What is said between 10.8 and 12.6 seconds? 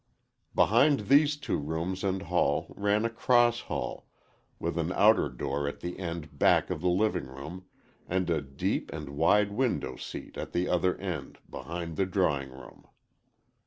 end, behind the drawing